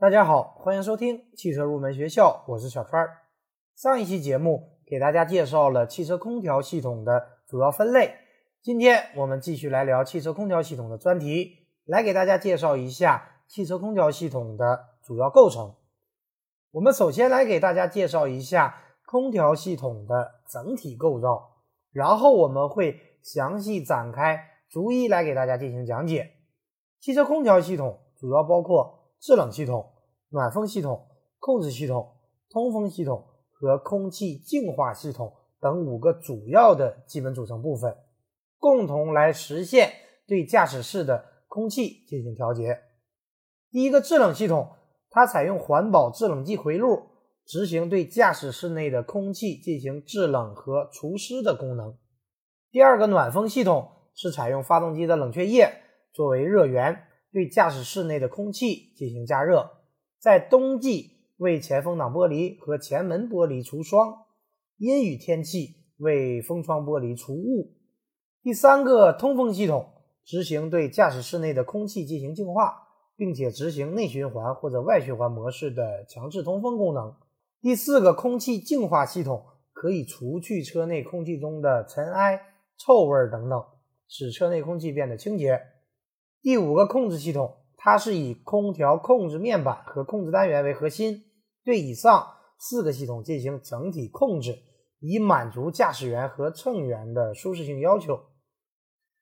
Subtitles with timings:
[0.00, 3.06] 大家好，欢迎收听汽车入门学校，我是小川。
[3.76, 8.14] 上一期节目给大家介绍了汽车空调系统的主要分类，
[8.62, 15.74] 今天我们继续来聊汽车空调系统的专题，来给大家介绍一下汽车空调系统的主要构成。
[16.70, 21.58] 我们首先来给大家介绍一下空调系统的整体构造，
[21.92, 26.30] 然后我们会详细展开，逐一来给大家进行讲解。
[26.98, 28.96] 汽车空调系统主要包括。
[29.20, 29.89] 制冷系统、
[30.30, 31.06] 暖风系统、
[31.38, 32.16] 控制系统、
[32.48, 37.96] 通风系统和空气净化系统等五个主要的基本组成部分，
[38.58, 39.92] 共同来实现
[40.26, 42.78] 对驾驶室的空气进行调节。
[43.70, 44.70] 第一个制冷系统，
[45.10, 47.08] 它采用环保制冷剂回路，
[47.44, 51.96] 执行对驾驶室内的空气进行制冷和除湿的功能。
[52.70, 57.06] 第二个暖风系统是采用发动机的冷却液作为热源。
[57.32, 59.70] 对驾驶室内的空气进行加热，
[60.20, 64.26] 在冬季为前风挡玻璃和前门玻璃除霜，
[64.76, 67.72] 阴雨天气为风窗玻璃除雾。
[68.42, 69.90] 第三个通风系统
[70.22, 77.14] 执行对驾驶室内的空气进行净化，并且执行内循环或者外循环模式的强制通风功能。
[77.62, 82.38] 第四个空气净化系统可以除去车内空气中的尘埃、
[82.76, 83.64] 臭味等等，
[84.06, 85.58] 使车内空气变得清洁。
[86.42, 91.24] 第五个控制系统，它是以空调控制面板和控制单元为核心，
[91.64, 92.26] 对以上
[92.58, 94.54] 四个系统进行整体控制，
[94.98, 98.20] 以满足驾驶员和乘员的舒适性要求。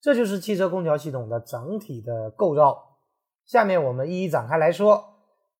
[0.00, 2.98] 这就是汽车空调系统的整体的构造。
[3.46, 5.04] 下面我们一一展开来说。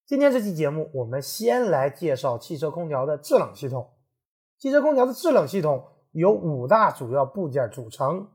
[0.04, 3.88] 今天这期节目，我们先来介绍汽车空调的制冷系统。
[4.58, 8.26] 汽车空调的制冷系统由五大主要部件组成，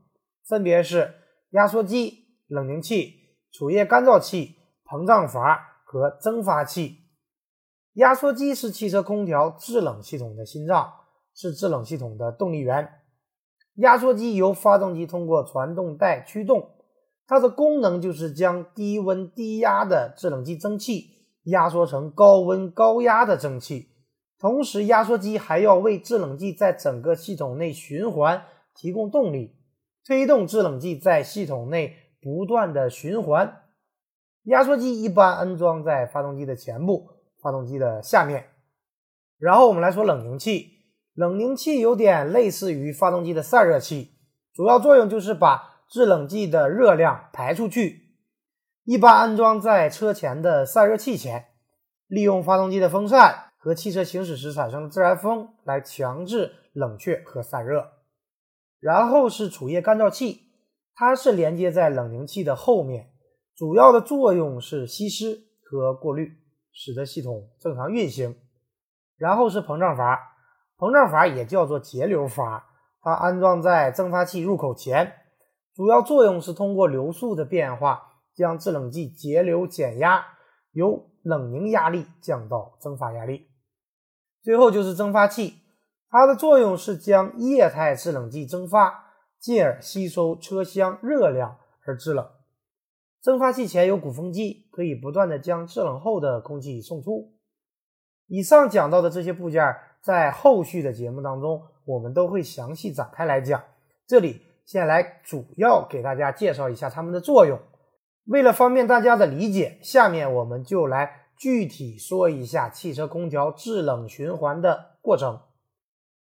[0.48, 1.12] 分别是
[1.50, 2.24] 压缩机。
[2.48, 3.25] 冷凝器、
[3.58, 6.98] 储液干燥器、膨胀阀和蒸发器。
[7.94, 10.92] 压缩机是汽车空调制冷系统的心脏，
[11.34, 12.86] 是制冷系统的动力源。
[13.76, 16.72] 压缩机由发动机通过传动带驱动，
[17.26, 21.12] 它的功能就是将低温低压的制冷剂蒸汽
[21.44, 23.88] 压缩成高温高压的蒸汽。
[24.38, 28.42] 同时，压缩机还要为制冷剂在整个系统内循环
[28.74, 29.56] 提供动力，
[30.04, 32.02] 推动制冷剂在系统内。
[32.26, 33.62] 不断的循环，
[34.46, 37.08] 压缩机一般安装在发动机的前部，
[37.40, 38.48] 发动机的下面。
[39.38, 40.72] 然后我们来说冷凝器，
[41.14, 44.18] 冷凝器有点类似于发动机的散热器，
[44.52, 48.16] 主要作用就是把制冷剂的热量排出去，
[48.82, 51.50] 一般安装在车前的散热器前，
[52.08, 57.92] 利用发动机的风扇和汽车行驶时产生的自然风来强制冷却和散热。
[58.80, 60.45] 然后是储液干燥器。
[60.98, 63.10] 它是连接在冷凝器的后面，
[63.54, 66.38] 主要的作用是吸湿和过滤，
[66.72, 68.34] 使得系统正常运行。
[69.18, 70.18] 然后是膨胀阀，
[70.78, 72.66] 膨胀阀也叫做节流阀，
[73.02, 75.12] 它安装在蒸发器入口前，
[75.74, 80.24] 主要作用是通过流速的变化，将制冷剂节流减压，
[80.72, 83.48] 由冷凝压力降到蒸发压力。
[84.42, 85.58] 最后就是蒸发器，
[86.08, 89.05] 它的作用是将液态制冷剂蒸发。
[89.46, 92.28] 进而吸收车厢热量而制冷。
[93.22, 97.32] 蒸发器前有鼓风机，可以不断的将制冷后的空气送出。
[98.26, 99.62] 以上讲到的这些部件，
[100.02, 103.62] 在后续的节目当中，我们都会详细展开来讲。
[104.04, 107.56] 这里先来主要给大家介绍一下它们的作用。
[108.24, 115.38] 为了方便大家的理解，下面我们就来具体说一下汽车空调制冷循环的过程。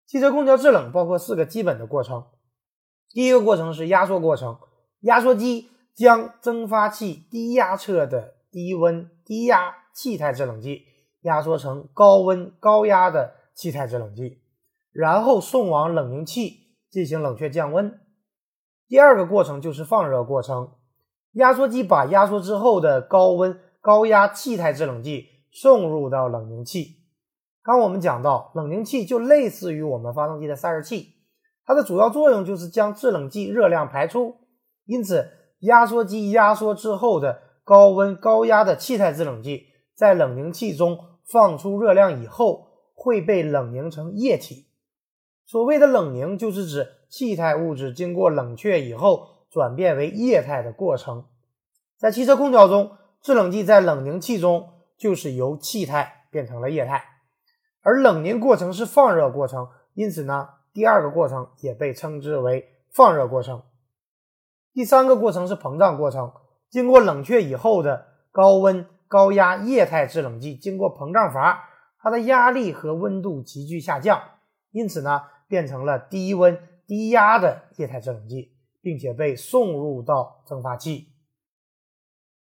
[0.05, 2.25] 汽车空调制冷包括四个基本的过程。
[3.13, 4.57] 第一个过程是压缩过程，
[5.01, 10.85] 压缩机将蒸发器低压侧的低温低压气态制冷剂
[11.21, 14.41] 压缩成高温高压的气态制冷剂，
[14.91, 17.99] 然后送往冷凝器进行冷却降温。
[18.87, 20.71] 第二个过程就是放热过程，
[21.33, 27.03] 压缩机把压缩之后的高温高压气态制冷剂送入到冷凝器。
[27.61, 31.12] 刚我们讲到，冷凝器就类似于我们发动机的散热器。
[31.65, 34.35] 它的主要作用就是将制冷剂热量排出，
[34.85, 44.67] 因此压缩机压缩之后的高温高压的气态制冷剂在冷凝器中放出热量以后，会被冷凝成液体。
[45.45, 51.25] 所谓的冷凝，就是指气态物质经过冷却以后转变为液态的过程。
[51.97, 57.05] 在汽车空调中，制冷剂在冷凝器中就是由气态变成了液态，
[57.81, 60.49] 而冷凝过程是放热过程，因此呢。
[60.73, 63.61] 第二个过程也被称之为放热过程。
[64.73, 66.33] 第三个过程是膨胀过程，
[66.69, 74.19] 经过冷却以后的高温高压液态制冷剂经过膨胀阀，它的压力和温度急剧下降，
[74.71, 81.09] 因此呢，变成了低温低压的液态制冷剂，并且被送入到蒸发器。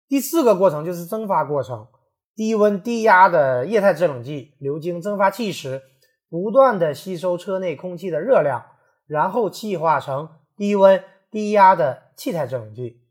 [0.08, 1.86] 第四个过程就是蒸发过程，
[2.34, 5.80] 低温低压的液态制冷剂流经蒸发器时，
[6.28, 8.64] 不断的吸收车内空气的热量，
[9.06, 13.02] 然后气化成低温低压的气态制冷剂。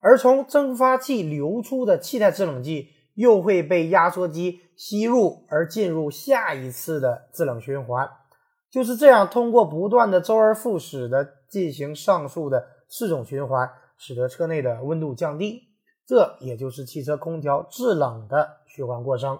[0.00, 8.08] 而从蒸发器流出的气态制冷剂又会被压缩机吸入，而进入下一次的制冷循环。
[8.70, 15.62] 就是这样，通过不断的周而复始的进行上述的四种循环，使得车内的温度降低。
[16.06, 19.38] 这也就是汽车空调制冷的循环过程。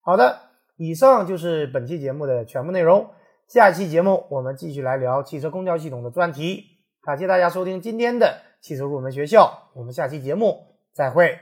[0.00, 0.38] 好的，
[0.78, 3.10] 以上就是本期节目的全部内容。
[3.48, 6.64] 下期节目我们继续来聊汽车空调系统的专题。
[7.02, 8.42] 感谢大家收听今天的。
[8.60, 11.38] 汽车入门学校，我们下期节目再会。